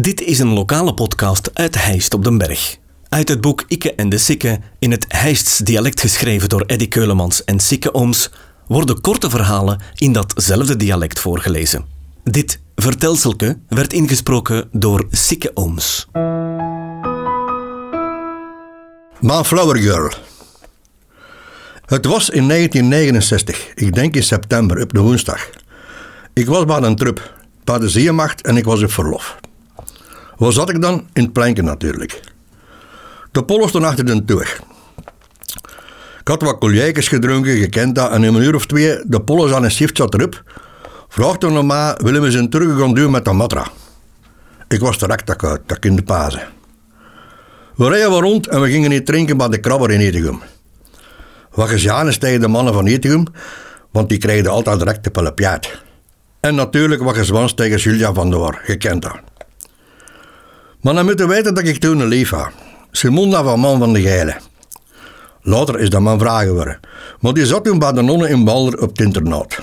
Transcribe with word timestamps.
Dit 0.00 0.20
is 0.20 0.38
een 0.38 0.52
lokale 0.52 0.94
podcast 0.94 1.50
uit 1.52 1.84
Heist 1.84 2.14
op 2.14 2.24
den 2.24 2.38
Berg. 2.38 2.76
Uit 3.08 3.28
het 3.28 3.40
boek 3.40 3.64
Ikke 3.68 3.94
en 3.94 4.08
de 4.08 4.18
Sikke, 4.18 4.60
in 4.78 4.90
het 4.90 5.04
Heists 5.08 5.58
dialect 5.58 6.00
geschreven 6.00 6.48
door 6.48 6.60
Eddy 6.66 6.88
Keulemans 6.88 7.44
en 7.44 7.60
Sikke 7.60 7.94
Ooms, 7.94 8.30
worden 8.66 9.00
korte 9.00 9.30
verhalen 9.30 9.80
in 9.94 10.12
datzelfde 10.12 10.76
dialect 10.76 11.18
voorgelezen. 11.18 11.84
Dit 12.24 12.60
vertelselke 12.74 13.58
werd 13.68 13.92
ingesproken 13.92 14.68
door 14.72 15.06
Sikke 15.10 15.50
Ooms. 15.54 16.08
Flower 19.20 19.76
Girl. 19.76 20.12
Het 21.86 22.06
was 22.06 22.30
in 22.30 22.48
1969, 22.48 23.72
ik 23.74 23.94
denk 23.94 24.14
in 24.14 24.22
september, 24.22 24.82
op 24.82 24.92
de 24.92 25.00
woensdag. 25.00 25.50
Ik 26.32 26.46
was 26.46 26.64
bij 26.64 26.80
een 26.80 26.96
trup, 26.96 27.34
bij 27.64 27.78
de 27.78 27.88
zeemacht 27.88 28.42
en 28.42 28.56
ik 28.56 28.64
was 28.64 28.82
op 28.82 28.92
verlof. 28.92 29.42
Waar 30.44 30.52
zat 30.52 30.70
ik 30.70 30.80
dan? 30.80 31.06
In 31.12 31.22
het 31.22 31.32
planken 31.32 31.64
natuurlijk. 31.64 32.20
De 33.32 33.44
pollen 33.44 33.68
stonden 33.68 33.90
achter 33.90 34.04
de 34.04 34.24
toeg. 34.24 34.58
Ik 36.20 36.28
had 36.28 36.42
wat 36.42 36.58
coljeikjes 36.58 37.08
gedronken, 37.08 37.52
je 37.52 37.68
kent 37.68 37.94
dat, 37.94 38.10
en 38.10 38.24
in 38.24 38.34
een 38.34 38.42
uur 38.42 38.54
of 38.54 38.66
twee, 38.66 38.98
de 39.06 39.22
pollen 39.22 39.54
aan 39.54 39.64
een 39.64 39.70
shift 39.70 39.96
zat 39.96 40.14
erop. 40.14 40.42
Vraagde 41.08 41.50
nog 41.50 41.64
maar, 41.64 42.00
willen 42.02 42.22
we 42.22 42.30
ze 42.30 42.48
terug 42.48 42.78
gaan 42.78 42.94
doen 42.94 43.10
met 43.10 43.24
de 43.24 43.32
matra? 43.32 43.66
Ik 44.68 44.80
was 44.80 44.98
direct 44.98 45.26
dat 45.26 45.44
uit, 45.44 45.60
dat 45.66 45.84
in 45.84 45.96
de 45.96 46.02
pazen. 46.02 46.42
We 47.76 47.88
reden 47.88 48.10
wat 48.10 48.20
rond 48.20 48.48
en 48.48 48.60
we 48.60 48.70
gingen 48.70 48.90
niet 48.90 49.06
drinken 49.06 49.36
bij 49.36 49.48
de 49.48 49.58
krabber 49.58 49.90
in 49.90 50.00
Etegum. 50.00 50.40
Wat 51.50 51.68
gezien 51.68 52.06
is 52.06 52.18
tegen 52.18 52.40
de 52.40 52.48
mannen 52.48 52.74
van 52.74 52.86
Etegum, 52.86 53.24
want 53.90 54.08
die 54.08 54.18
kregen 54.18 54.50
altijd 54.50 54.78
direct 54.78 55.04
de 55.04 55.10
pellepjaat. 55.10 55.82
En 56.40 56.54
natuurlijk 56.54 57.02
wat 57.02 57.16
gezwans 57.16 57.54
tegen 57.54 57.78
Julia 57.78 58.12
van 58.12 58.30
der 58.30 58.38
War, 58.38 58.62
je 58.66 58.76
kent 58.76 59.02
dat. 59.02 59.33
Maar 60.84 60.94
dan 60.94 61.04
moeten 61.04 61.28
weten 61.28 61.54
dat 61.54 61.64
ik 61.64 61.78
toen 61.78 62.00
een 62.00 62.08
lief 62.08 62.30
had. 62.30 62.50
Simona 62.90 63.42
van 63.42 63.60
Man 63.60 63.78
van 63.78 63.92
de 63.92 64.00
Geile. 64.00 64.36
Later 65.40 65.80
is 65.80 65.90
dat 65.90 66.00
man 66.00 66.18
vragen 66.18 66.46
geworden. 66.46 66.80
Maar 67.20 67.32
die 67.32 67.46
zat 67.46 67.64
toen 67.64 67.78
bij 67.78 67.92
de 67.92 68.02
nonnen 68.02 68.28
in 68.28 68.44
Balder 68.44 68.80
op 68.80 68.88
het 68.88 69.00
internaat. 69.00 69.58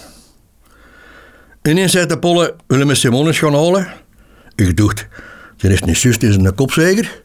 Ineens 1.63 1.91
zei 1.91 2.05
de 2.05 2.19
Polle, 2.19 2.55
willen 2.67 2.87
we 2.87 2.95
Simone 2.95 3.33
gaan 3.33 3.53
halen? 3.53 3.87
Ik 4.55 4.77
dacht, 4.77 5.07
ze 5.57 5.67
is 5.67 5.81
niet 5.81 5.99
juist 5.99 6.23
in 6.23 6.33
zijn 6.33 6.55
kop 6.55 6.71
zeker? 6.71 7.23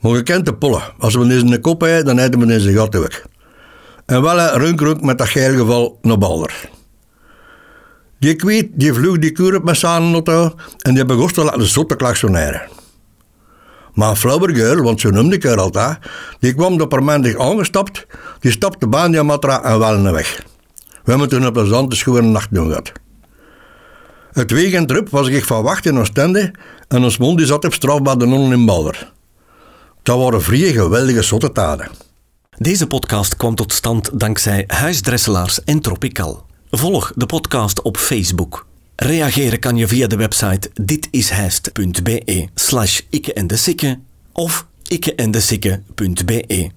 Maar 0.00 0.12
je 0.12 0.22
kent 0.22 0.46
de 0.46 0.54
Polle. 0.54 0.80
Als 0.98 1.14
we 1.14 1.24
in 1.24 1.48
zijn 1.48 1.60
kop 1.60 1.80
hebben, 1.80 2.04
dan 2.04 2.18
eten 2.18 2.46
we 2.46 2.60
zijn 2.60 2.76
gat 2.76 2.94
weg. 2.94 3.26
En 4.06 4.22
wel 4.22 4.38
een 4.38 4.58
runk 4.58 4.80
runk 4.80 5.02
met 5.02 5.18
dat 5.18 5.28
geil 5.28 5.56
geval 5.56 5.98
naar 6.02 6.18
Balder. 6.18 6.68
Die 8.18 8.34
kwiet, 8.34 8.68
die 8.74 8.92
vloog 8.92 9.18
die 9.18 9.32
kuur 9.32 9.56
op 9.56 9.64
met 9.64 9.76
zijn 9.76 10.12
auto 10.12 10.54
en 10.78 10.94
die 10.94 11.04
begon 11.04 11.32
te 11.32 11.44
laten 11.44 11.66
zotte 11.66 11.96
klaksoneren. 11.96 12.77
Maar 13.98 14.16
Girl, 14.16 14.82
want 14.82 15.00
zo 15.00 15.10
noemde 15.10 15.36
ik 15.36 15.42
haar 15.42 15.60
altijd, 15.60 15.98
die 16.38 16.54
kwam 16.54 16.80
op 16.80 16.88
permanent 16.88 17.38
aangestapt, 17.38 18.06
die 18.40 18.50
stapte 18.50 18.86
matra 19.22 19.64
en 19.64 19.78
wel 19.78 19.98
naar 19.98 20.12
weg. 20.12 20.42
We 21.04 21.10
hebben 21.10 21.28
toen 21.28 21.42
een 21.42 21.52
plezante 21.52 21.96
schone 21.96 22.20
nacht 22.20 22.54
doen 22.54 22.68
gehad. 22.68 22.92
Het 24.32 24.50
weekendtrip 24.50 25.08
was 25.08 25.28
ik 25.28 25.44
van 25.44 25.62
wacht 25.62 25.86
in 25.86 25.98
Oostende 25.98 26.54
en 26.88 27.04
ons 27.04 27.18
mond 27.18 27.40
zat 27.40 27.64
op 27.64 27.74
straf 27.74 28.02
bij 28.02 28.16
de 28.16 28.26
nonnen 28.26 28.58
in 28.58 28.66
Balder. 28.66 29.12
Dat 30.02 30.18
waren 30.18 30.42
vrije 30.42 30.72
geweldige 30.72 31.22
zottetaden. 31.22 31.90
Deze 32.58 32.86
podcast 32.86 33.36
kwam 33.36 33.54
tot 33.54 33.72
stand 33.72 34.20
dankzij 34.20 34.64
Huisdresselaars 34.66 35.64
en 35.64 35.80
Tropical. 35.80 36.46
Volg 36.70 37.12
de 37.14 37.26
podcast 37.26 37.82
op 37.82 37.96
Facebook. 37.96 38.67
Reageren 39.00 39.58
kan 39.58 39.76
je 39.76 39.86
via 39.86 40.06
de 40.06 40.16
website 40.16 40.70
ditishijst.be 40.80 42.48
slash 42.54 43.00
ikke 43.10 43.32
en 43.32 43.46
de 43.46 43.56
sikke 43.56 43.98
of 44.32 44.66
ikkeendesikke.be. 44.88 46.70